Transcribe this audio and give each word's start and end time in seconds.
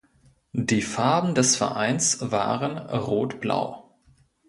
Die 0.57 0.81
Farben 0.81 1.35
des 1.35 1.55
Vereins 1.55 2.31
waren 2.31 2.75
rot-blau. 2.89 3.95